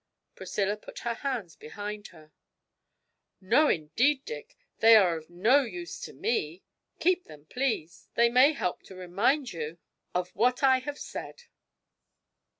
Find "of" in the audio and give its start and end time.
5.15-5.29, 10.15-10.35